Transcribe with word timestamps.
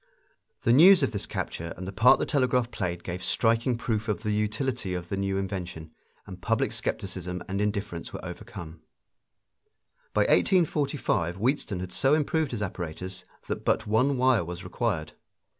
The 0.63 0.73
news 0.73 1.03
of 1.03 1.11
this 1.11 1.27
capture 1.27 1.75
and 1.77 1.87
the 1.87 1.91
part 1.91 2.17
the 2.17 2.25
telegraph 2.25 2.71
played 2.71 3.03
gave 3.03 3.23
striking 3.23 3.77
proof 3.77 4.07
of 4.07 4.23
the 4.23 4.31
utility 4.33 4.95
of 4.95 5.09
the 5.09 5.15
new 5.15 5.37
invention, 5.37 5.91
and 6.25 6.41
public 6.41 6.71
skepticism 6.71 7.43
and 7.47 7.61
indifference 7.61 8.11
were 8.11 8.25
overcome. 8.25 8.81
By 10.15 10.21
1845 10.21 11.35
Wheatstone 11.37 11.81
had 11.81 11.91
so 11.91 12.15
improved 12.15 12.49
his 12.49 12.63
apparatus 12.63 13.25
that 13.47 13.63
but 13.63 13.85
one 13.85 14.17
wire 14.17 14.43
was 14.43 14.63
required. 14.63 15.11